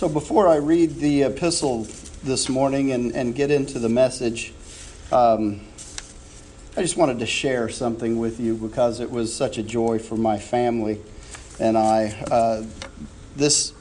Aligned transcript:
So 0.00 0.08
before 0.08 0.48
I 0.48 0.56
read 0.56 0.96
the 0.96 1.24
epistle 1.24 1.86
this 2.24 2.48
morning 2.48 2.90
and, 2.92 3.14
and 3.14 3.34
get 3.34 3.50
into 3.50 3.78
the 3.78 3.90
message, 3.90 4.54
um, 5.12 5.60
I 6.74 6.80
just 6.80 6.96
wanted 6.96 7.18
to 7.18 7.26
share 7.26 7.68
something 7.68 8.18
with 8.18 8.40
you 8.40 8.54
because 8.56 9.00
it 9.00 9.10
was 9.10 9.30
such 9.34 9.58
a 9.58 9.62
joy 9.62 9.98
for 9.98 10.16
my 10.16 10.38
family 10.38 11.02
and 11.58 11.76
I. 11.76 12.18
Uh, 12.30 12.64
this 13.36 13.74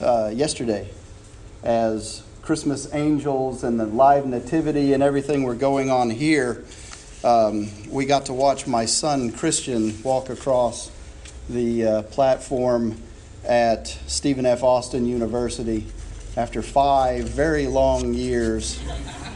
uh, 0.00 0.32
yesterday, 0.34 0.90
as 1.62 2.24
Christmas 2.42 2.92
angels 2.92 3.62
and 3.62 3.78
the 3.78 3.86
live 3.86 4.26
nativity 4.26 4.94
and 4.94 5.00
everything 5.00 5.44
were 5.44 5.54
going 5.54 5.90
on 5.90 6.10
here, 6.10 6.64
um, 7.22 7.70
we 7.88 8.04
got 8.04 8.26
to 8.26 8.32
watch 8.32 8.66
my 8.66 8.84
son 8.84 9.30
Christian 9.30 10.02
walk 10.02 10.28
across 10.28 10.90
the 11.48 11.86
uh, 11.86 12.02
platform 12.02 13.00
at 13.46 13.86
Stephen 14.06 14.46
F. 14.46 14.62
Austin 14.62 15.06
University 15.06 15.86
after 16.36 16.62
five 16.62 17.28
very 17.28 17.66
long 17.66 18.12
years. 18.12 18.80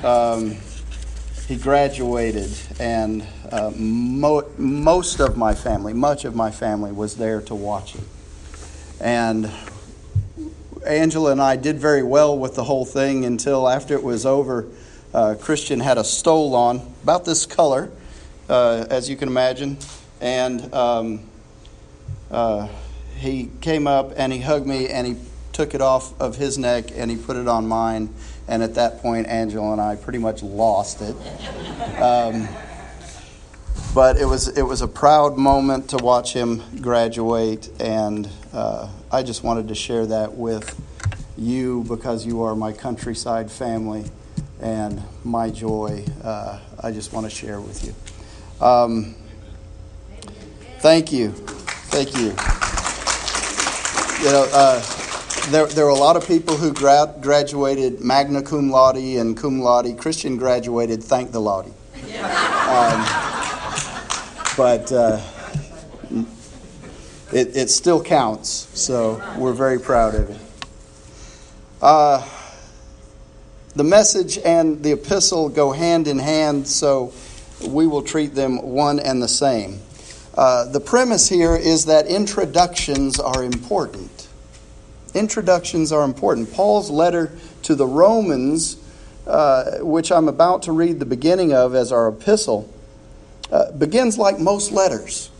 Um, 0.04 0.56
he 1.48 1.56
graduated, 1.56 2.50
and 2.78 3.26
uh, 3.50 3.72
mo- 3.74 4.48
most 4.56 5.18
of 5.20 5.36
my 5.36 5.54
family, 5.54 5.92
much 5.92 6.24
of 6.24 6.36
my 6.36 6.50
family, 6.50 6.92
was 6.92 7.16
there 7.16 7.40
to 7.42 7.54
watch 7.54 7.96
it. 7.96 8.04
And 9.00 9.50
Angela 10.86 11.32
and 11.32 11.42
I 11.42 11.56
did 11.56 11.78
very 11.78 12.02
well 12.02 12.38
with 12.38 12.54
the 12.54 12.64
whole 12.64 12.84
thing 12.84 13.24
until 13.24 13.68
after 13.68 13.94
it 13.94 14.02
was 14.02 14.24
over, 14.24 14.66
uh, 15.12 15.34
Christian 15.40 15.80
had 15.80 15.98
a 15.98 16.04
stole 16.04 16.54
on, 16.54 16.94
about 17.02 17.24
this 17.24 17.46
color, 17.46 17.90
uh, 18.48 18.86
as 18.88 19.10
you 19.10 19.16
can 19.16 19.28
imagine. 19.28 19.76
And 20.20 20.72
um, 20.72 21.20
uh, 22.30 22.68
he 23.20 23.50
came 23.60 23.86
up 23.86 24.12
and 24.16 24.32
he 24.32 24.40
hugged 24.40 24.66
me 24.66 24.88
and 24.88 25.06
he 25.06 25.16
took 25.52 25.74
it 25.74 25.82
off 25.82 26.18
of 26.20 26.36
his 26.36 26.56
neck 26.56 26.86
and 26.94 27.10
he 27.10 27.16
put 27.18 27.36
it 27.36 27.46
on 27.46 27.68
mine. 27.68 28.12
And 28.48 28.62
at 28.62 28.74
that 28.74 29.00
point, 29.00 29.26
Angela 29.26 29.72
and 29.72 29.80
I 29.80 29.96
pretty 29.96 30.18
much 30.18 30.42
lost 30.42 31.02
it. 31.02 31.14
Um, 32.00 32.48
but 33.94 34.16
it 34.16 34.24
was 34.24 34.48
it 34.48 34.62
was 34.62 34.82
a 34.82 34.88
proud 34.88 35.36
moment 35.36 35.90
to 35.90 35.98
watch 35.98 36.32
him 36.32 36.62
graduate, 36.80 37.68
and 37.80 38.28
uh, 38.52 38.88
I 39.10 39.22
just 39.22 39.42
wanted 39.42 39.68
to 39.68 39.74
share 39.74 40.06
that 40.06 40.34
with 40.34 40.80
you 41.36 41.84
because 41.88 42.24
you 42.24 42.42
are 42.42 42.54
my 42.54 42.72
countryside 42.72 43.50
family 43.50 44.04
and 44.60 45.02
my 45.24 45.50
joy. 45.50 46.04
Uh, 46.22 46.60
I 46.80 46.92
just 46.92 47.12
want 47.12 47.26
to 47.26 47.30
share 47.30 47.60
with 47.60 47.84
you. 47.84 48.64
Um, 48.64 49.16
thank 50.78 51.12
you, 51.12 51.30
thank 51.30 52.16
you 52.16 52.69
you 54.20 54.26
know, 54.26 54.46
uh, 54.52 54.80
there, 55.50 55.66
there 55.66 55.84
were 55.86 55.90
a 55.90 55.94
lot 55.94 56.14
of 56.14 56.26
people 56.26 56.56
who 56.56 56.72
gra- 56.72 57.14
graduated 57.20 58.00
magna 58.00 58.42
cum 58.42 58.70
laude 58.70 58.96
and 58.96 59.34
cum 59.34 59.60
laude. 59.60 59.96
Christian 59.98 60.36
graduated 60.36 61.02
thank 61.02 61.32
the 61.32 61.40
laude. 61.40 61.72
Um, 62.70 63.04
but 64.56 64.92
uh, 64.92 65.20
it, 67.32 67.56
it 67.56 67.70
still 67.70 68.02
counts, 68.02 68.68
so 68.78 69.22
we're 69.38 69.54
very 69.54 69.80
proud 69.80 70.14
of 70.14 70.28
it. 70.30 70.40
Uh, 71.80 72.28
the 73.74 73.84
message 73.84 74.36
and 74.38 74.82
the 74.82 74.92
epistle 74.92 75.48
go 75.48 75.72
hand 75.72 76.08
in 76.08 76.18
hand, 76.18 76.68
so 76.68 77.14
we 77.66 77.86
will 77.86 78.02
treat 78.02 78.34
them 78.34 78.60
one 78.60 79.00
and 79.00 79.22
the 79.22 79.28
same. 79.28 79.80
Uh, 80.34 80.64
the 80.66 80.80
premise 80.80 81.28
here 81.28 81.56
is 81.56 81.86
that 81.86 82.06
introductions 82.06 83.18
are 83.18 83.42
important. 83.44 84.09
Introductions 85.14 85.92
are 85.92 86.04
important. 86.04 86.52
Paul's 86.52 86.90
letter 86.90 87.32
to 87.62 87.74
the 87.74 87.86
Romans, 87.86 88.76
uh, 89.26 89.78
which 89.78 90.12
I'm 90.12 90.28
about 90.28 90.62
to 90.62 90.72
read 90.72 90.98
the 90.98 91.06
beginning 91.06 91.52
of 91.52 91.74
as 91.74 91.92
our 91.92 92.08
epistle, 92.08 92.72
uh, 93.50 93.72
begins 93.72 94.18
like 94.18 94.38
most 94.38 94.70
letters 94.70 95.30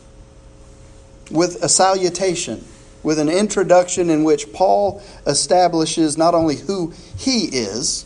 with 1.30 1.62
a 1.62 1.68
salutation, 1.68 2.64
with 3.02 3.18
an 3.18 3.28
introduction 3.28 4.10
in 4.10 4.24
which 4.24 4.52
Paul 4.52 5.02
establishes 5.26 6.18
not 6.18 6.34
only 6.34 6.56
who 6.56 6.92
he 7.16 7.44
is, 7.44 8.04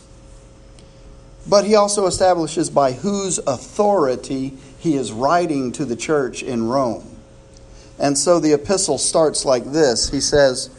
but 1.47 1.65
he 1.65 1.75
also 1.75 2.05
establishes 2.07 2.69
by 2.69 2.93
whose 2.93 3.39
authority 3.39 4.53
he 4.79 4.95
is 4.95 5.11
writing 5.11 5.71
to 5.73 5.85
the 5.85 5.95
church 5.95 6.43
in 6.43 6.67
Rome. 6.67 7.03
And 7.97 8.17
so 8.17 8.39
the 8.39 8.53
epistle 8.53 8.97
starts 8.97 9.45
like 9.45 9.63
this 9.65 10.09
He 10.09 10.19
says, 10.19 10.69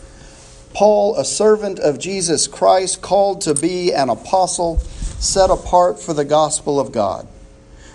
Paul, 0.76 1.16
a 1.16 1.24
servant 1.24 1.78
of 1.78 1.98
Jesus 1.98 2.46
Christ, 2.46 3.00
called 3.00 3.40
to 3.40 3.54
be 3.54 3.94
an 3.94 4.10
apostle, 4.10 4.76
set 4.78 5.48
apart 5.48 5.98
for 5.98 6.12
the 6.12 6.22
gospel 6.22 6.78
of 6.78 6.92
God, 6.92 7.26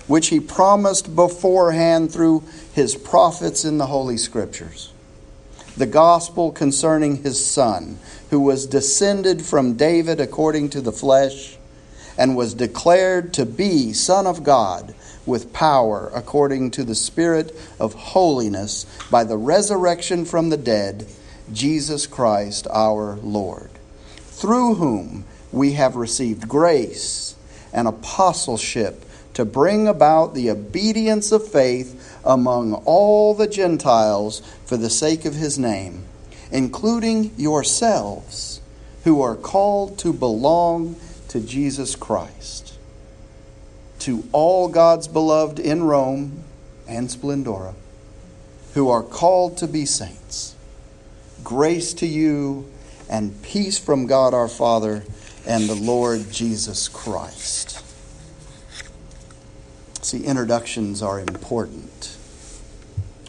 which 0.08 0.30
he 0.30 0.40
promised 0.40 1.16
beforehand 1.16 2.12
through 2.12 2.44
his 2.74 2.96
prophets 2.96 3.66
in 3.66 3.78
the 3.78 3.86
Holy 3.86 4.18
Scriptures. 4.18 4.92
The 5.78 5.86
gospel 5.86 6.52
concerning 6.52 7.18
his 7.18 7.46
Son, 7.46 8.00
who 8.32 8.40
was 8.40 8.66
descended 8.66 9.44
from 9.44 9.76
David 9.76 10.20
according 10.20 10.72
to 10.72 10.82
the 10.82 10.92
flesh, 10.92 11.58
and 12.18 12.36
was 12.36 12.56
declared 12.56 13.32
to 13.36 13.46
be 13.46 13.94
Son 13.94 14.26
of 14.26 14.44
God 14.44 14.96
with 15.28 15.54
power 15.54 16.12
according 16.16 16.72
to 16.72 16.84
the 16.84 16.96
Spirit 16.96 17.56
of 17.80 17.94
holiness 17.94 18.88
by 19.12 19.24
the 19.24 19.38
resurrection 19.38 20.26
from 20.26 20.50
the 20.50 20.58
dead, 20.58 21.06
Jesus 21.54 22.08
Christ 22.08 22.68
our 22.72 23.16
Lord, 23.18 23.70
through 24.18 24.76
whom 24.76 25.26
we 25.52 25.74
have 25.74 25.96
received 25.96 26.48
grace 26.48 27.36
and 27.74 27.88
apostleship 27.88 29.06
to 29.34 29.46
bring 29.46 29.88
about 29.88 30.34
the 30.34 30.50
obedience 30.50 31.32
of 31.32 31.48
faith 31.48 32.20
among 32.26 32.74
all 32.86 33.34
the 33.34 33.48
Gentiles 33.48 34.42
for 34.66 34.78
the 34.78 34.90
sake 34.90 35.26
of 35.26 35.36
his 35.36 35.58
name, 35.58 36.04
including 36.52 37.32
yourselves 37.38 38.62
who 39.04 39.22
are 39.22 39.36
called 39.36 39.98
to 40.00 40.14
belong 40.14 40.96
to 41.30 41.40
Jesus 41.40 41.96
Christ 41.96 42.78
to 44.00 44.24
all 44.32 44.68
God's 44.68 45.08
beloved 45.08 45.60
in 45.60 45.84
Rome 45.84 46.44
and 46.88 47.08
Splendora 47.10 47.76
who 48.74 48.90
are 48.90 49.04
called 49.04 49.58
to 49.58 49.68
be 49.68 49.86
saints. 49.86 50.56
Grace 51.44 51.94
to 51.96 52.06
you 52.06 52.70
and 53.10 53.42
peace 53.42 53.78
from 53.78 54.08
God 54.08 54.34
our 54.34 54.48
Father 54.48 55.04
and 55.46 55.68
the 55.68 55.76
Lord 55.76 56.32
Jesus 56.32 56.88
Christ. 56.88 57.84
See, 60.02 60.24
introductions 60.24 61.02
are 61.02 61.20
important. 61.20 62.18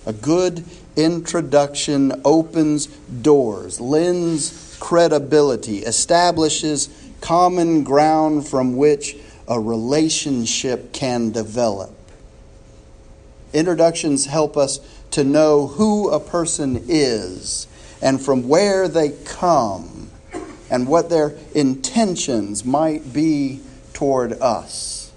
A 0.04 0.12
good 0.12 0.64
introduction 0.96 2.20
opens 2.24 2.86
doors, 2.86 3.80
lends 3.80 4.76
credibility, 4.80 5.78
establishes 5.78 6.88
common 7.20 7.84
ground 7.84 8.48
from 8.48 8.76
which 8.76 9.16
a 9.46 9.58
relationship 9.60 10.92
can 10.92 11.30
develop. 11.30 11.94
Introductions 13.52 14.26
help 14.26 14.56
us 14.56 14.80
to 15.12 15.24
know 15.24 15.66
who 15.66 16.10
a 16.10 16.18
person 16.18 16.84
is 16.88 17.66
and 18.02 18.20
from 18.20 18.48
where 18.48 18.88
they 18.88 19.10
come 19.24 20.10
and 20.68 20.86
what 20.88 21.08
their 21.08 21.36
intentions 21.54 22.64
might 22.64 23.12
be 23.12 23.60
toward 23.92 24.32
us. 24.32 25.12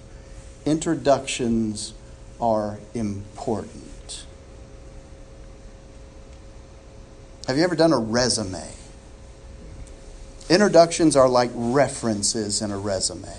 Introductions 0.66 1.94
are 2.40 2.80
important. 2.94 4.26
Have 7.48 7.58
you 7.58 7.64
ever 7.64 7.76
done 7.76 7.94
a 7.94 8.00
resume? 8.00 8.72
Introductions 10.50 11.16
are 11.16 11.28
like 11.28 11.50
references 11.54 12.62
in 12.62 12.72
a 12.72 12.78
resume. 12.78 13.34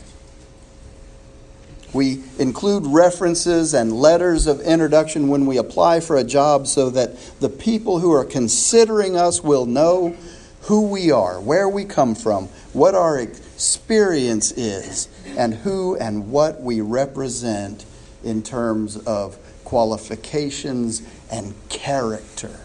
We 1.97 2.23
include 2.39 2.87
references 2.87 3.73
and 3.73 3.91
letters 3.91 4.47
of 4.47 4.61
introduction 4.61 5.29
when 5.29 5.47
we 5.47 5.57
apply 5.57 6.01
for 6.01 6.19
a 6.19 6.25
job 6.25 6.67
so 6.67 6.91
that 6.91 7.17
the 7.41 7.49
people 7.49 8.01
who 8.01 8.13
are 8.13 8.25
considering 8.25 9.17
us 9.17 9.43
will 9.43 9.65
know 9.65 10.15
who 10.63 10.89
we 10.89 11.11
are, 11.11 11.41
where 11.41 11.71
we 11.71 11.87
come 11.87 12.15
from, 12.15 12.49
what 12.75 12.95
our 12.95 13.19
experience 13.19 14.53
is, 14.53 15.09
and 15.39 15.55
who 15.55 15.97
and 15.97 16.31
what 16.31 16.61
we 16.61 16.83
represent 16.83 17.87
in 18.23 18.43
terms 18.43 18.99
of 18.99 19.39
qualifications 19.65 21.01
and 21.31 21.55
character. 21.71 22.61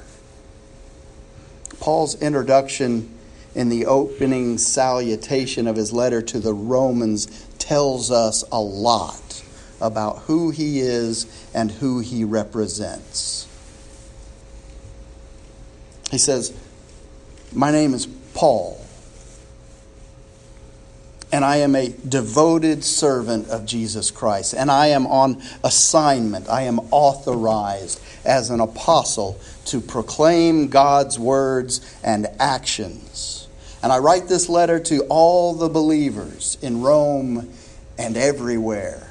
Paul's 1.79 2.21
introduction 2.21 3.17
in 3.55 3.69
the 3.69 3.85
opening 3.85 4.57
salutation 4.57 5.67
of 5.67 5.75
his 5.75 5.91
letter 5.91 6.21
to 6.21 6.39
the 6.39 6.53
Romans 6.53 7.47
tells 7.57 8.11
us 8.11 8.43
a 8.51 8.59
lot 8.59 9.43
about 9.79 10.19
who 10.19 10.51
he 10.51 10.79
is 10.79 11.49
and 11.53 11.71
who 11.71 11.99
he 11.99 12.23
represents. 12.23 13.47
He 16.11 16.17
says, 16.17 16.53
My 17.53 17.71
name 17.71 17.93
is 17.93 18.07
Paul. 18.33 18.85
And 21.31 21.45
I 21.45 21.57
am 21.57 21.75
a 21.75 21.89
devoted 22.07 22.83
servant 22.83 23.49
of 23.49 23.65
Jesus 23.65 24.11
Christ, 24.11 24.53
and 24.53 24.69
I 24.69 24.87
am 24.87 25.07
on 25.07 25.41
assignment. 25.63 26.49
I 26.49 26.63
am 26.63 26.79
authorized 26.91 28.01
as 28.25 28.49
an 28.49 28.59
apostle 28.59 29.39
to 29.65 29.79
proclaim 29.79 30.67
God's 30.67 31.17
words 31.17 31.79
and 32.03 32.27
actions. 32.39 33.47
And 33.81 33.91
I 33.91 33.99
write 33.99 34.27
this 34.27 34.49
letter 34.49 34.79
to 34.79 35.05
all 35.09 35.53
the 35.53 35.69
believers 35.69 36.57
in 36.61 36.81
Rome 36.81 37.49
and 37.97 38.17
everywhere 38.17 39.07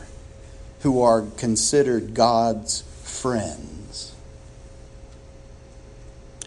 who 0.81 1.03
are 1.03 1.23
considered 1.37 2.15
God's 2.15 2.83
friends. 3.03 3.80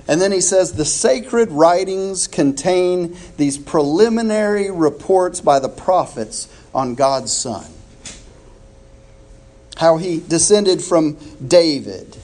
And 0.08 0.20
then 0.20 0.32
he 0.32 0.42
says 0.42 0.74
the 0.74 0.86
sacred 0.86 1.52
writings 1.52 2.28
contain 2.28 3.16
these 3.38 3.58
preliminary 3.58 4.70
reports 4.70 5.40
by 5.40 5.60
the 5.60 5.70
prophets 5.70 6.48
on 6.74 6.96
God's 6.96 7.32
Son. 7.32 7.66
How 9.78 9.98
he 9.98 10.20
descended 10.20 10.82
from 10.82 11.18
David, 11.46 12.18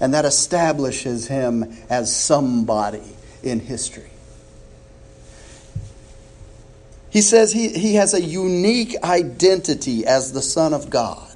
and 0.00 0.14
that 0.14 0.24
establishes 0.24 1.26
him 1.26 1.76
as 1.90 2.14
somebody 2.14 3.02
in 3.42 3.60
history. 3.60 4.10
He 7.10 7.20
says 7.20 7.52
he, 7.52 7.68
he 7.68 7.94
has 7.94 8.14
a 8.14 8.20
unique 8.20 8.96
identity 9.04 10.06
as 10.06 10.32
the 10.32 10.42
Son 10.42 10.72
of 10.72 10.90
God. 10.90 11.33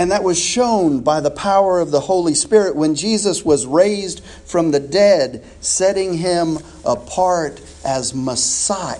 And 0.00 0.12
that 0.12 0.24
was 0.24 0.40
shown 0.40 1.00
by 1.00 1.20
the 1.20 1.30
power 1.30 1.78
of 1.78 1.90
the 1.90 2.00
Holy 2.00 2.32
Spirit 2.32 2.74
when 2.74 2.94
Jesus 2.94 3.44
was 3.44 3.66
raised 3.66 4.24
from 4.46 4.70
the 4.70 4.80
dead, 4.80 5.44
setting 5.60 6.16
him 6.16 6.56
apart 6.86 7.60
as 7.84 8.14
Messiah, 8.14 8.96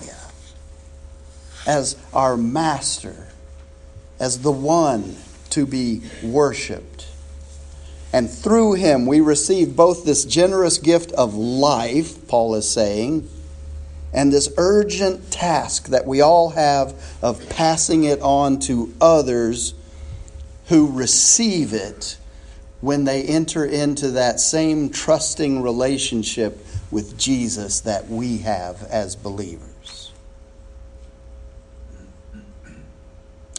as 1.65 1.95
our 2.13 2.37
Master, 2.37 3.29
as 4.19 4.43
the 4.43 4.51
one 4.51 5.15
to 5.49 5.65
be 5.65 6.03
worshiped. 6.21 7.07
And 8.13 8.29
through 8.29 8.73
him, 8.73 9.07
we 9.07 9.21
receive 9.21 9.75
both 9.75 10.05
this 10.05 10.23
generous 10.23 10.77
gift 10.77 11.11
of 11.13 11.33
life, 11.33 12.27
Paul 12.27 12.53
is 12.53 12.69
saying, 12.69 13.27
and 14.13 14.31
this 14.31 14.53
urgent 14.55 15.31
task 15.31 15.87
that 15.87 16.05
we 16.05 16.21
all 16.21 16.51
have 16.51 16.93
of 17.23 17.49
passing 17.49 18.03
it 18.03 18.21
on 18.21 18.59
to 18.59 18.93
others 19.01 19.73
who 20.67 20.91
receive 20.91 21.73
it 21.73 22.17
when 22.81 23.03
they 23.03 23.23
enter 23.23 23.63
into 23.63 24.11
that 24.11 24.39
same 24.39 24.89
trusting 24.89 25.61
relationship 25.61 26.65
with 26.89 27.17
Jesus 27.17 27.81
that 27.81 28.07
we 28.07 28.39
have 28.39 28.83
as 28.83 29.15
believers. 29.15 30.11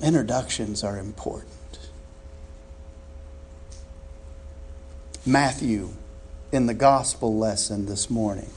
Introductions 0.03 0.83
are 0.83 0.99
important. 0.99 1.49
Matthew, 5.25 5.91
in 6.51 6.67
the 6.67 6.75
gospel 6.75 7.39
lesson 7.39 7.87
this 7.87 8.11
morning, 8.11 8.51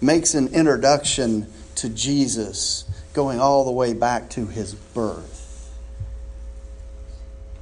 makes 0.00 0.34
an 0.34 0.54
introduction 0.54 1.52
to 1.74 1.88
Jesus 1.88 2.84
going 3.12 3.40
all 3.40 3.64
the 3.64 3.72
way 3.72 3.92
back 3.92 4.30
to 4.30 4.46
his 4.46 4.74
birth 4.74 5.47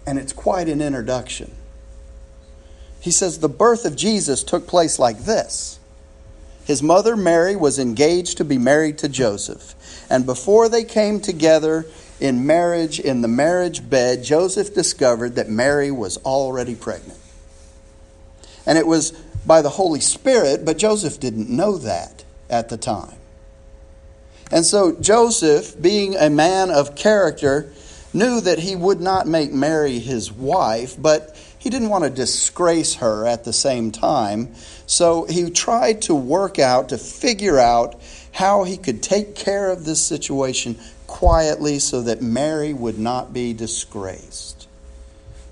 and 0.06 0.18
it's 0.18 0.32
quite 0.32 0.68
an 0.68 0.80
introduction. 0.80 1.50
He 3.00 3.10
says 3.10 3.38
the 3.38 3.48
birth 3.48 3.84
of 3.84 3.96
Jesus 3.96 4.42
took 4.42 4.66
place 4.66 4.98
like 4.98 5.18
this. 5.20 5.78
His 6.64 6.82
mother 6.82 7.16
Mary 7.16 7.54
was 7.54 7.78
engaged 7.78 8.38
to 8.38 8.44
be 8.44 8.58
married 8.58 8.98
to 8.98 9.08
Joseph, 9.08 9.74
and 10.10 10.26
before 10.26 10.68
they 10.68 10.84
came 10.84 11.20
together 11.20 11.86
in 12.18 12.46
marriage 12.46 12.98
in 12.98 13.20
the 13.20 13.28
marriage 13.28 13.88
bed, 13.88 14.24
Joseph 14.24 14.74
discovered 14.74 15.36
that 15.36 15.48
Mary 15.48 15.90
was 15.90 16.16
already 16.18 16.74
pregnant. 16.74 17.18
And 18.64 18.78
it 18.78 18.86
was 18.86 19.12
by 19.46 19.62
the 19.62 19.70
Holy 19.70 20.00
Spirit, 20.00 20.64
but 20.64 20.78
Joseph 20.78 21.20
didn't 21.20 21.48
know 21.48 21.78
that 21.78 22.24
at 22.50 22.68
the 22.68 22.76
time. 22.76 23.14
And 24.50 24.64
so 24.64 24.92
Joseph, 25.00 25.80
being 25.80 26.16
a 26.16 26.30
man 26.30 26.70
of 26.70 26.96
character, 26.96 27.72
knew 28.16 28.40
that 28.40 28.58
he 28.58 28.74
would 28.74 29.00
not 29.00 29.26
make 29.26 29.52
Mary 29.52 29.98
his 29.98 30.32
wife, 30.32 31.00
but 31.00 31.36
he 31.58 31.70
didn't 31.70 31.88
want 31.88 32.04
to 32.04 32.10
disgrace 32.10 32.94
her 32.94 33.26
at 33.26 33.44
the 33.44 33.52
same 33.52 33.90
time. 33.90 34.54
So 34.86 35.24
he 35.24 35.50
tried 35.50 36.02
to 36.02 36.14
work 36.14 36.58
out, 36.58 36.90
to 36.90 36.98
figure 36.98 37.58
out 37.58 38.00
how 38.32 38.64
he 38.64 38.76
could 38.76 39.02
take 39.02 39.34
care 39.34 39.70
of 39.70 39.84
this 39.84 40.00
situation 40.04 40.78
quietly 41.06 41.78
so 41.78 42.02
that 42.02 42.22
Mary 42.22 42.72
would 42.72 42.98
not 42.98 43.32
be 43.32 43.52
disgraced. 43.52 44.68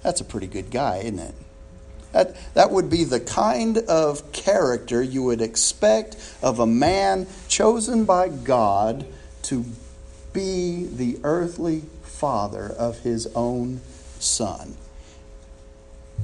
That's 0.03 0.21
a 0.21 0.25
pretty 0.25 0.47
good 0.47 0.71
guy, 0.71 0.99
isn't 0.99 1.19
it? 1.19 1.35
That, 2.13 2.37
that 2.55 2.71
would 2.71 2.91
be 2.91 3.03
the 3.05 3.19
kind 3.19 3.79
of 3.79 4.31
character 4.31 5.03
you 5.03 5.25
would 5.25 5.41
expect 5.41 6.17
of 6.43 6.61
a 6.61 6.67
man 6.67 7.27
chosen 7.49 8.05
by 8.05 8.29
God 8.29 9.05
to 9.45 9.65
be 10.33 10.87
the 10.87 11.19
earthly 11.25 11.83
father 12.15 12.67
of 12.79 13.01
his 13.01 13.27
own 13.35 13.81
son. 14.19 14.77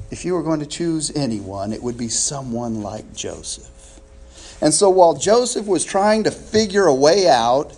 If 0.09 0.25
you 0.25 0.33
were 0.33 0.43
going 0.43 0.59
to 0.59 0.65
choose 0.65 1.11
anyone, 1.15 1.73
it 1.73 1.83
would 1.83 1.97
be 1.97 2.09
someone 2.09 2.81
like 2.81 3.13
Joseph. 3.13 3.99
And 4.61 4.73
so 4.73 4.89
while 4.89 5.15
Joseph 5.15 5.65
was 5.65 5.83
trying 5.83 6.23
to 6.23 6.31
figure 6.31 6.85
a 6.85 6.93
way 6.93 7.27
out, 7.27 7.75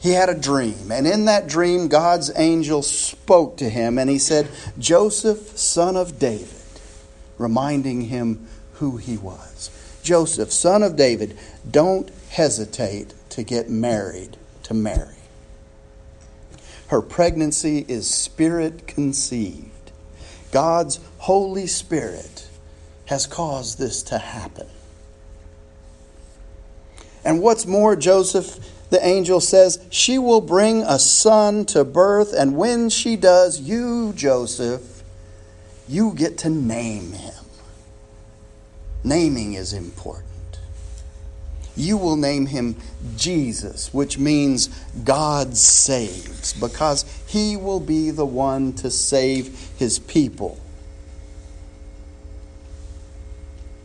he 0.00 0.12
had 0.12 0.28
a 0.28 0.34
dream. 0.34 0.92
And 0.92 1.06
in 1.06 1.24
that 1.24 1.48
dream, 1.48 1.88
God's 1.88 2.30
angel 2.36 2.82
spoke 2.82 3.56
to 3.58 3.68
him 3.68 3.98
and 3.98 4.08
he 4.08 4.18
said, 4.18 4.48
Joseph, 4.78 5.58
son 5.58 5.96
of 5.96 6.18
David, 6.18 6.48
reminding 7.38 8.02
him 8.02 8.46
who 8.74 8.98
he 8.98 9.16
was. 9.16 9.70
Joseph, 10.02 10.52
son 10.52 10.82
of 10.82 10.94
David, 10.94 11.36
don't 11.68 12.10
hesitate 12.30 13.14
to 13.30 13.42
get 13.42 13.68
married 13.68 14.36
to 14.62 14.74
Mary. 14.74 15.15
Her 16.88 17.02
pregnancy 17.02 17.84
is 17.88 18.08
spirit 18.08 18.86
conceived. 18.86 19.70
God's 20.52 21.00
Holy 21.18 21.66
Spirit 21.66 22.48
has 23.06 23.26
caused 23.26 23.78
this 23.78 24.02
to 24.04 24.18
happen. 24.18 24.68
And 27.24 27.42
what's 27.42 27.66
more, 27.66 27.96
Joseph, 27.96 28.58
the 28.90 29.04
angel 29.04 29.40
says, 29.40 29.84
she 29.90 30.16
will 30.16 30.40
bring 30.40 30.82
a 30.82 30.98
son 30.98 31.64
to 31.66 31.84
birth, 31.84 32.32
and 32.32 32.56
when 32.56 32.88
she 32.88 33.16
does, 33.16 33.60
you, 33.60 34.12
Joseph, 34.14 35.02
you 35.88 36.14
get 36.14 36.38
to 36.38 36.50
name 36.50 37.12
him. 37.12 37.44
Naming 39.02 39.54
is 39.54 39.72
important 39.72 40.35
you 41.76 41.98
will 41.98 42.16
name 42.16 42.46
him 42.46 42.76
Jesus, 43.16 43.92
which 43.92 44.18
means 44.18 44.68
God 45.04 45.56
saves, 45.56 46.54
because 46.54 47.04
he 47.26 47.56
will 47.56 47.80
be 47.80 48.10
the 48.10 48.26
one 48.26 48.72
to 48.74 48.90
save 48.90 49.56
his 49.78 49.98
people. 49.98 50.58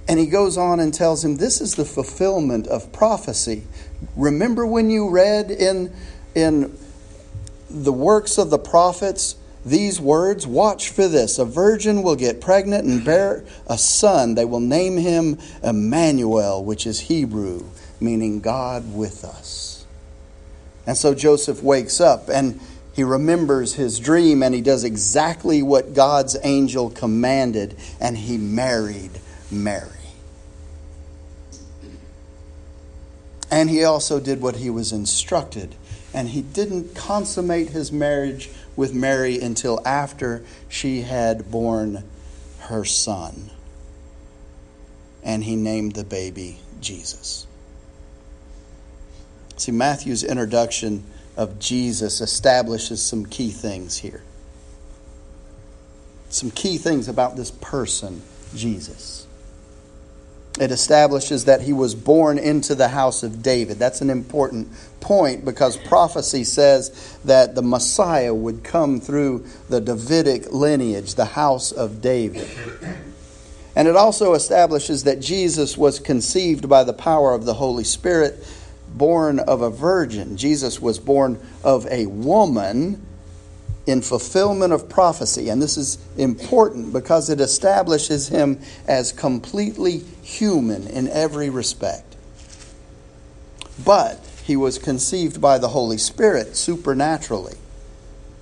And 0.07 0.19
he 0.19 0.25
goes 0.25 0.57
on 0.57 0.79
and 0.79 0.93
tells 0.93 1.23
him 1.23 1.37
this 1.37 1.61
is 1.61 1.75
the 1.75 1.85
fulfillment 1.85 2.67
of 2.67 2.91
prophecy. 2.91 3.63
Remember 4.15 4.65
when 4.65 4.89
you 4.89 5.09
read 5.09 5.51
in, 5.51 5.93
in 6.33 6.77
the 7.69 7.93
works 7.93 8.37
of 8.37 8.49
the 8.49 8.59
prophets 8.59 9.35
these 9.63 10.01
words? 10.01 10.45
Watch 10.45 10.89
for 10.89 11.07
this. 11.07 11.39
A 11.39 11.45
virgin 11.45 12.03
will 12.03 12.17
get 12.17 12.41
pregnant 12.41 12.85
and 12.85 13.05
bear 13.05 13.45
a 13.67 13.77
son. 13.77 14.35
They 14.35 14.43
will 14.43 14.59
name 14.59 14.97
him 14.97 15.37
Emmanuel, 15.63 16.65
which 16.65 16.85
is 16.85 17.01
Hebrew 17.01 17.63
meaning 18.01 18.41
God 18.41 18.93
with 18.93 19.23
us. 19.23 19.85
And 20.85 20.97
so 20.97 21.13
Joseph 21.13 21.61
wakes 21.61 22.01
up 22.01 22.27
and 22.29 22.59
he 22.93 23.03
remembers 23.03 23.75
his 23.75 23.99
dream 23.99 24.43
and 24.43 24.53
he 24.53 24.61
does 24.61 24.83
exactly 24.83 25.61
what 25.61 25.93
God's 25.93 26.35
angel 26.43 26.89
commanded 26.89 27.75
and 27.99 28.17
he 28.17 28.37
married 28.37 29.11
Mary. 29.49 29.89
And 33.49 33.69
he 33.69 33.83
also 33.83 34.19
did 34.19 34.41
what 34.41 34.55
he 34.55 34.69
was 34.69 34.93
instructed. 34.93 35.75
And 36.13 36.29
he 36.29 36.41
didn't 36.41 36.95
consummate 36.95 37.69
his 37.69 37.91
marriage 37.91 38.49
with 38.75 38.93
Mary 38.93 39.39
until 39.39 39.85
after 39.85 40.43
she 40.69 41.01
had 41.01 41.51
born 41.51 42.03
her 42.59 42.85
son. 42.85 43.51
And 45.23 45.43
he 45.43 45.55
named 45.55 45.93
the 45.93 46.03
baby 46.03 46.59
Jesus. 46.79 47.45
See, 49.61 49.71
Matthew's 49.71 50.23
introduction 50.23 51.03
of 51.37 51.59
Jesus 51.59 52.19
establishes 52.19 52.99
some 52.99 53.27
key 53.27 53.51
things 53.51 53.95
here. 53.95 54.23
Some 56.29 56.49
key 56.49 56.79
things 56.79 57.07
about 57.07 57.35
this 57.35 57.51
person, 57.51 58.23
Jesus. 58.55 59.27
It 60.59 60.71
establishes 60.71 61.45
that 61.45 61.61
he 61.61 61.73
was 61.73 61.93
born 61.93 62.39
into 62.39 62.73
the 62.73 62.87
house 62.87 63.21
of 63.21 63.43
David. 63.43 63.77
That's 63.77 64.01
an 64.01 64.09
important 64.09 64.69
point 64.99 65.45
because 65.45 65.77
prophecy 65.77 66.43
says 66.43 67.19
that 67.25 67.53
the 67.53 67.61
Messiah 67.61 68.33
would 68.33 68.63
come 68.63 68.99
through 68.99 69.45
the 69.69 69.79
Davidic 69.79 70.51
lineage, 70.51 71.13
the 71.13 71.25
house 71.25 71.71
of 71.71 72.01
David. 72.01 72.49
And 73.75 73.87
it 73.87 73.95
also 73.95 74.33
establishes 74.33 75.03
that 75.03 75.19
Jesus 75.19 75.77
was 75.77 75.99
conceived 75.99 76.67
by 76.67 76.83
the 76.83 76.93
power 76.93 77.35
of 77.35 77.45
the 77.45 77.53
Holy 77.53 77.83
Spirit, 77.83 78.43
born 78.97 79.39
of 79.39 79.61
a 79.61 79.69
virgin. 79.69 80.37
Jesus 80.37 80.81
was 80.81 80.99
born 80.99 81.39
of 81.63 81.87
a 81.87 82.05
woman 82.05 83.05
in 83.87 84.01
fulfillment 84.01 84.73
of 84.73 84.89
prophecy. 84.89 85.49
And 85.49 85.61
this 85.61 85.77
is 85.77 85.97
important 86.17 86.93
because 86.93 87.29
it 87.29 87.41
establishes 87.41 88.27
him 88.27 88.59
as 88.87 89.11
completely 89.11 89.99
human 90.21 90.87
in 90.87 91.07
every 91.07 91.49
respect. 91.49 92.15
But 93.83 94.19
he 94.43 94.55
was 94.55 94.77
conceived 94.77 95.41
by 95.41 95.57
the 95.57 95.69
Holy 95.69 95.97
Spirit 95.97 96.55
supernaturally, 96.55 97.55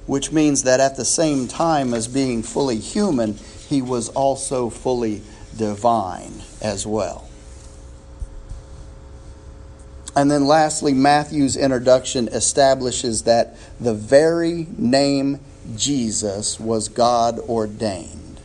which 0.08 0.32
means 0.32 0.64
that 0.64 0.80
at 0.80 0.98
the 0.98 1.06
same 1.06 1.48
time 1.48 1.94
as 1.94 2.08
being 2.08 2.44
fully 2.44 2.78
human, 2.78 3.36
he 3.68 3.82
was 3.82 4.10
also 4.10 4.70
fully 4.70 5.22
divine 5.56 6.42
as 6.62 6.86
well. 6.86 7.29
And 10.16 10.30
then 10.30 10.48
lastly, 10.48 10.94
Matthew's 10.94 11.56
introduction 11.56 12.28
establishes 12.30 13.24
that 13.24 13.56
the 13.80 13.94
very 13.94 14.68
name 14.78 15.40
Jesus 15.76 16.60
was 16.60 16.90
God 16.90 17.40
ordained. 17.40 18.42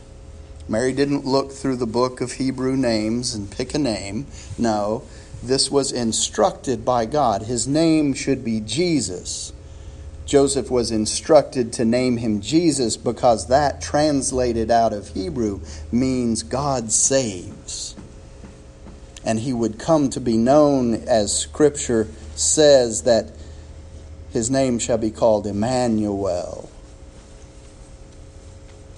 Mary 0.67 0.93
didn't 0.93 1.25
look 1.25 1.51
through 1.51 1.75
the 1.75 1.85
book 1.85 2.21
of 2.21 2.33
Hebrew 2.33 2.75
names 2.75 3.33
and 3.33 3.51
pick 3.51 3.73
a 3.73 3.79
name. 3.79 4.27
No, 4.57 5.03
this 5.43 5.69
was 5.69 5.91
instructed 5.91 6.83
by 6.83 7.05
God. 7.05 7.43
His 7.43 7.67
name 7.67 8.13
should 8.13 8.43
be 8.43 8.59
Jesus. 8.61 9.53
Joseph 10.25 10.71
was 10.71 10.89
instructed 10.89 11.71
to 11.73 11.85
name 11.85 12.17
him 12.17 12.41
Jesus 12.41 12.97
because 12.97 13.47
that, 13.47 13.79
translated 13.79 14.71
out 14.71 14.91
of 14.91 15.09
Hebrew, 15.09 15.61
means 15.91 16.41
God 16.41 16.91
saves 16.91 17.94
and 19.25 19.39
he 19.39 19.51
would 19.51 19.79
come 19.79 20.09
to 20.11 20.21
be 20.21 20.37
known 20.37 20.93
as 20.93 21.37
Scripture 21.37 22.07
says 22.35 23.03
that 23.03 23.31
his 24.31 24.51
name 24.51 24.79
shall 24.79 24.99
be 24.99 25.11
called 25.11 25.47
Emmanuel, 25.47 26.69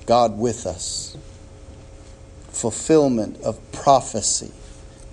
God 0.05 0.37
with 0.37 0.65
us. 0.65 1.17
Fulfillment 2.49 3.39
of 3.41 3.59
prophecy 3.71 4.51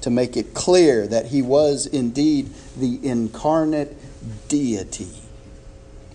to 0.00 0.10
make 0.10 0.36
it 0.36 0.54
clear 0.54 1.06
that 1.06 1.26
he 1.26 1.42
was 1.42 1.86
indeed 1.86 2.50
the 2.76 2.98
incarnate 3.06 3.96
deity, 4.48 5.10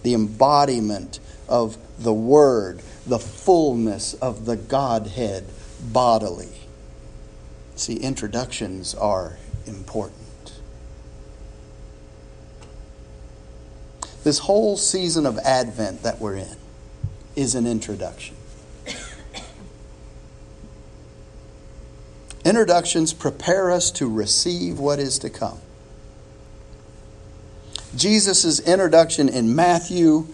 the 0.04 0.14
embodiment 0.14 1.20
of 1.48 1.78
the 2.00 2.14
Word, 2.14 2.82
the 3.06 3.20
fullness 3.20 4.14
of 4.16 4.46
the 4.46 4.56
Godhead 4.56 5.46
bodily. 5.82 6.69
See, 7.80 7.96
introductions 7.96 8.94
are 8.94 9.38
important. 9.66 10.52
This 14.26 14.40
whole 14.40 14.76
season 14.76 15.26
of 15.26 15.38
Advent 15.38 16.04
that 16.04 16.20
we're 16.20 16.36
in 16.36 16.58
is 17.38 17.56
an 17.56 17.66
introduction. 17.66 18.36
Introductions 22.44 23.14
prepare 23.14 23.72
us 23.72 23.92
to 23.92 24.14
receive 24.14 24.78
what 24.78 25.00
is 25.00 25.18
to 25.20 25.30
come. 25.30 25.60
Jesus' 27.96 28.60
introduction 28.60 29.30
in 29.30 29.56
Matthew 29.56 30.28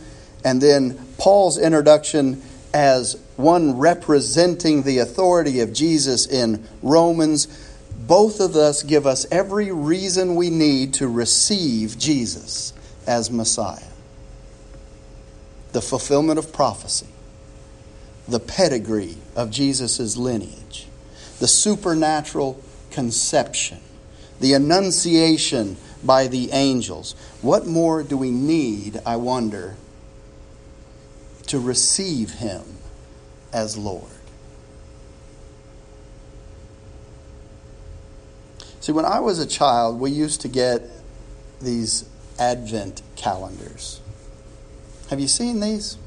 and 0.43 0.59
then 0.59 0.97
Paul's 1.19 1.59
introduction 1.59 2.41
as 2.73 3.23
one 3.37 3.77
representing 3.77 4.83
the 4.83 4.99
authority 4.99 5.59
of 5.59 5.73
Jesus 5.73 6.25
in 6.25 6.65
Romans, 6.81 7.47
both 8.07 8.39
of 8.39 8.55
us 8.55 8.83
give 8.83 9.05
us 9.05 9.25
every 9.31 9.71
reason 9.71 10.35
we 10.35 10.49
need 10.49 10.93
to 10.95 11.07
receive 11.07 11.97
Jesus 11.97 12.73
as 13.07 13.31
Messiah. 13.31 13.79
The 15.73 15.81
fulfillment 15.81 16.39
of 16.39 16.53
prophecy, 16.53 17.07
the 18.27 18.39
pedigree 18.39 19.17
of 19.35 19.51
Jesus' 19.51 20.15
lineage, 20.15 20.87
the 21.39 21.47
supernatural 21.47 22.61
conception, 22.91 23.79
the 24.39 24.53
annunciation 24.53 25.75
by 26.03 26.27
the 26.27 26.51
angels. 26.51 27.13
What 27.41 27.65
more 27.65 28.03
do 28.03 28.15
we 28.15 28.31
need, 28.31 29.01
I 29.05 29.17
wonder, 29.17 29.75
to 31.47 31.59
receive 31.59 32.31
Him 32.31 32.63
as 33.55 33.77
Lord. 33.77 34.03
See, 38.81 38.91
when 38.91 39.05
I 39.05 39.21
was 39.21 39.39
a 39.39 39.47
child, 39.47 39.97
we 39.97 40.11
used 40.11 40.41
to 40.41 40.49
get 40.49 40.83
these 41.61 42.07
Advent 42.37 43.01
calendars. 43.15 44.01
Have 45.09 45.21
you 45.21 45.29
seen 45.29 45.61
these? 45.61 45.97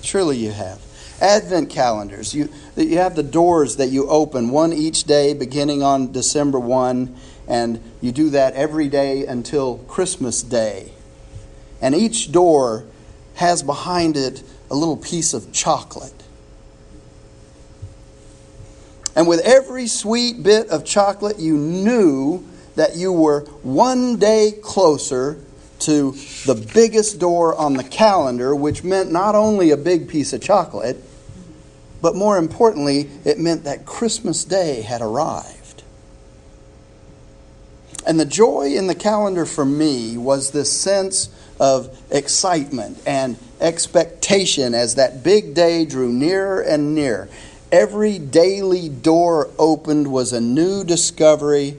Surely 0.00 0.38
you 0.38 0.50
have. 0.50 0.80
Advent 1.20 1.68
calendars. 1.68 2.34
You, 2.34 2.48
you 2.74 2.96
have 2.98 3.16
the 3.16 3.22
doors 3.22 3.76
that 3.76 3.88
you 3.88 4.08
open, 4.08 4.48
one 4.48 4.72
each 4.72 5.04
day 5.04 5.34
beginning 5.34 5.82
on 5.82 6.10
December 6.10 6.58
1, 6.58 7.14
and 7.46 7.82
you 8.00 8.12
do 8.12 8.30
that 8.30 8.54
every 8.54 8.88
day 8.88 9.26
until 9.26 9.76
Christmas 9.88 10.42
Day. 10.42 10.90
And 11.82 11.94
each 11.94 12.32
door 12.32 12.86
has 13.34 13.62
behind 13.62 14.16
it 14.16 14.42
a 14.70 14.74
little 14.74 14.96
piece 14.96 15.34
of 15.34 15.52
chocolate. 15.52 16.25
And 19.16 19.26
with 19.26 19.40
every 19.40 19.86
sweet 19.86 20.42
bit 20.42 20.68
of 20.68 20.84
chocolate, 20.84 21.38
you 21.38 21.56
knew 21.56 22.44
that 22.76 22.96
you 22.96 23.12
were 23.12 23.40
one 23.62 24.18
day 24.18 24.52
closer 24.62 25.42
to 25.80 26.12
the 26.44 26.70
biggest 26.74 27.18
door 27.18 27.54
on 27.54 27.74
the 27.74 27.84
calendar, 27.84 28.54
which 28.54 28.84
meant 28.84 29.10
not 29.10 29.34
only 29.34 29.70
a 29.70 29.76
big 29.76 30.08
piece 30.08 30.34
of 30.34 30.42
chocolate, 30.42 31.02
but 32.02 32.14
more 32.14 32.36
importantly, 32.36 33.10
it 33.24 33.38
meant 33.38 33.64
that 33.64 33.86
Christmas 33.86 34.44
Day 34.44 34.82
had 34.82 35.00
arrived. 35.00 35.82
And 38.06 38.20
the 38.20 38.26
joy 38.26 38.74
in 38.76 38.86
the 38.86 38.94
calendar 38.94 39.46
for 39.46 39.64
me 39.64 40.16
was 40.16 40.50
this 40.50 40.70
sense 40.70 41.30
of 41.58 41.98
excitement 42.10 42.98
and 43.06 43.36
expectation 43.60 44.74
as 44.74 44.94
that 44.96 45.24
big 45.24 45.54
day 45.54 45.84
drew 45.86 46.12
nearer 46.12 46.60
and 46.60 46.94
nearer. 46.94 47.28
Every 47.72 48.18
daily 48.18 48.88
door 48.88 49.50
opened 49.58 50.12
was 50.12 50.32
a 50.32 50.40
new 50.40 50.84
discovery, 50.84 51.76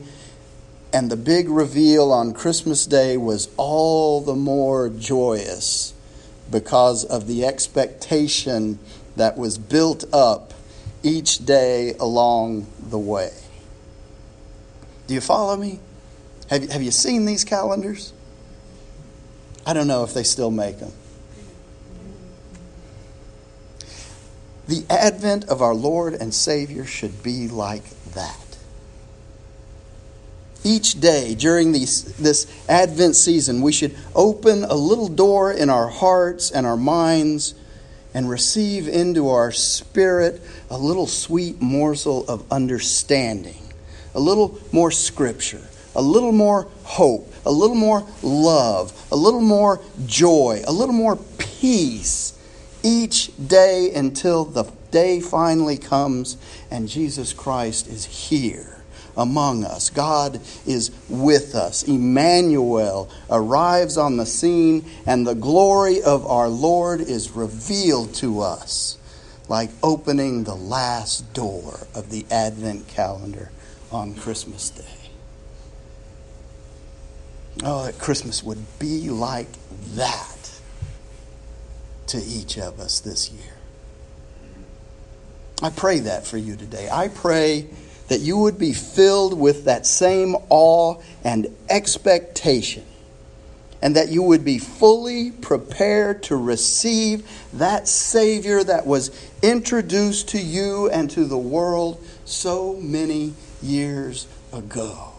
and 0.91 1.09
the 1.09 1.15
big 1.15 1.49
reveal 1.49 2.11
on 2.11 2.33
Christmas 2.33 2.85
Day 2.85 3.15
was 3.15 3.49
all 3.55 4.19
the 4.19 4.35
more 4.35 4.89
joyous 4.89 5.93
because 6.51 7.05
of 7.05 7.27
the 7.27 7.45
expectation 7.45 8.79
that 9.15 9.37
was 9.37 9.57
built 9.57 10.03
up 10.13 10.53
each 11.03 11.45
day 11.45 11.93
along 11.99 12.67
the 12.89 12.99
way. 12.99 13.31
Do 15.07 15.13
you 15.13 15.21
follow 15.21 15.55
me? 15.55 15.79
Have 16.49 16.69
have 16.69 16.81
you 16.81 16.91
seen 16.91 17.25
these 17.25 17.45
calendars? 17.45 18.11
I 19.65 19.73
don't 19.73 19.87
know 19.87 20.03
if 20.03 20.13
they 20.13 20.23
still 20.23 20.51
make 20.51 20.79
them. 20.79 20.91
The 24.67 24.83
advent 24.89 25.45
of 25.45 25.61
our 25.61 25.73
Lord 25.73 26.13
and 26.13 26.33
Savior 26.33 26.85
should 26.85 27.23
be 27.23 27.47
like 27.47 27.83
that. 28.13 28.57
Each 30.63 30.99
day 30.99 31.35
during 31.35 31.71
these, 31.71 32.03
this 32.17 32.45
Advent 32.67 33.15
season, 33.15 33.61
we 33.61 33.71
should 33.71 33.95
open 34.13 34.65
a 34.65 34.75
little 34.75 35.07
door 35.07 35.53
in 35.53 35.69
our 35.69 35.87
hearts 35.87 36.51
and 36.51 36.65
our 36.65 36.75
minds 36.75 37.55
and 38.13 38.29
receive 38.29 38.89
into 38.89 39.29
our 39.29 39.53
spirit 39.53 40.41
a 40.69 40.77
little 40.77 41.07
sweet 41.07 41.61
morsel 41.61 42.27
of 42.27 42.51
understanding, 42.51 43.61
a 44.13 44.19
little 44.19 44.59
more 44.73 44.91
scripture, 44.91 45.63
a 45.95 46.01
little 46.01 46.33
more 46.33 46.67
hope, 46.83 47.31
a 47.45 47.51
little 47.51 47.75
more 47.75 48.05
love, 48.21 48.91
a 49.13 49.15
little 49.15 49.41
more 49.41 49.79
joy, 50.05 50.61
a 50.67 50.73
little 50.73 50.95
more 50.95 51.15
peace 51.37 52.36
each 52.87 53.31
day 53.47 53.91
until 53.93 54.45
the 54.45 54.63
day 54.91 55.19
finally 55.19 55.77
comes 55.77 56.37
and 56.71 56.87
Jesus 56.87 57.33
Christ 57.33 57.87
is 57.87 58.05
here 58.05 58.81
among 59.17 59.65
us. 59.65 59.89
God 59.89 60.39
is 60.65 60.91
with 61.09 61.53
us. 61.53 61.83
Emmanuel 61.83 63.09
arrives 63.29 63.97
on 63.97 64.15
the 64.15 64.25
scene, 64.25 64.85
and 65.07 65.25
the 65.25 65.33
glory 65.33 66.01
of 66.01 66.25
our 66.27 66.47
Lord 66.47 67.01
is 67.01 67.31
revealed 67.31 68.13
to 68.15 68.41
us 68.41 68.97
like 69.49 69.71
opening 69.81 70.43
the 70.43 70.55
last 70.55 71.33
door 71.33 71.87
of 71.95 72.09
the 72.11 72.25
Advent 72.29 72.87
calendar 72.87 73.49
on 73.91 74.13
Christmas 74.13 74.69
Day. 74.69 74.83
Oh, 77.63 77.85
that 77.85 77.97
Christmas 77.97 78.43
would 78.43 78.63
be 78.77 79.09
like 79.09 79.47
that 79.95 80.36
to 82.07 82.17
each 82.17 82.57
of 82.57 82.79
us 82.79 82.99
this 82.99 83.29
year. 83.31 83.53
I 85.61 85.69
pray 85.69 85.99
that 85.99 86.27
for 86.27 86.37
you 86.37 86.55
today. 86.55 86.87
I 86.91 87.07
pray 87.07 87.67
that 88.09 88.19
you 88.19 88.37
would 88.37 88.57
be 88.57 88.73
filled 88.73 89.37
with 89.37 89.65
that 89.65 89.85
same 89.85 90.35
awe 90.49 91.01
and 91.23 91.47
expectation, 91.69 92.85
and 93.81 93.95
that 93.95 94.09
you 94.09 94.21
would 94.23 94.45
be 94.45 94.59
fully 94.59 95.31
prepared 95.31 96.23
to 96.23 96.35
receive 96.35 97.27
that 97.53 97.87
Savior 97.87 98.63
that 98.63 98.85
was 98.85 99.29
introduced 99.41 100.29
to 100.29 100.39
you 100.39 100.89
and 100.89 101.09
to 101.11 101.25
the 101.25 101.37
world 101.37 102.03
so 102.25 102.75
many 102.77 103.33
years 103.61 104.27
ago. 104.53 105.11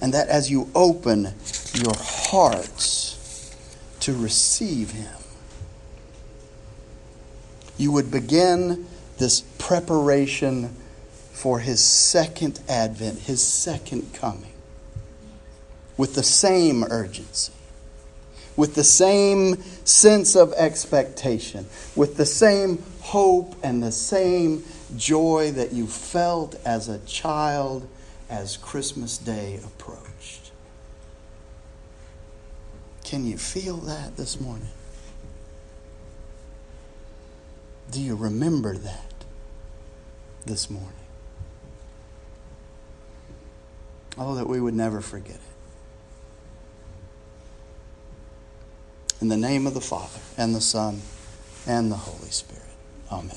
And 0.00 0.14
that 0.14 0.28
as 0.28 0.50
you 0.50 0.68
open 0.74 1.34
your 1.74 1.94
hearts 1.96 3.11
to 4.02 4.14
receive 4.14 4.92
Him, 4.92 5.16
you 7.76 7.90
would 7.90 8.10
begin 8.10 8.86
this 9.18 9.40
preparation 9.58 10.76
for 11.42 11.58
his 11.58 11.82
second 11.82 12.60
advent, 12.68 13.18
his 13.18 13.42
second 13.42 14.14
coming, 14.14 14.52
with 15.96 16.14
the 16.14 16.22
same 16.22 16.84
urgency, 16.84 17.52
with 18.56 18.76
the 18.76 18.84
same 18.84 19.60
sense 19.84 20.36
of 20.36 20.52
expectation, 20.52 21.66
with 21.96 22.16
the 22.16 22.24
same 22.24 22.80
hope 23.00 23.56
and 23.64 23.82
the 23.82 23.90
same 23.90 24.62
joy 24.96 25.50
that 25.50 25.72
you 25.72 25.88
felt 25.88 26.54
as 26.64 26.88
a 26.88 27.00
child 27.00 27.88
as 28.30 28.56
Christmas 28.56 29.18
Day 29.18 29.58
approached. 29.64 30.51
Can 33.12 33.26
you 33.26 33.36
feel 33.36 33.76
that 33.76 34.16
this 34.16 34.40
morning? 34.40 34.70
Do 37.90 38.00
you 38.00 38.16
remember 38.16 38.74
that 38.74 39.12
this 40.46 40.70
morning? 40.70 40.88
Oh, 44.16 44.34
that 44.36 44.48
we 44.48 44.62
would 44.62 44.72
never 44.72 45.02
forget 45.02 45.36
it. 45.36 45.42
In 49.20 49.28
the 49.28 49.36
name 49.36 49.66
of 49.66 49.74
the 49.74 49.82
Father, 49.82 50.20
and 50.38 50.54
the 50.54 50.62
Son, 50.62 51.02
and 51.66 51.92
the 51.92 51.96
Holy 51.96 52.30
Spirit. 52.30 52.62
Amen. 53.10 53.36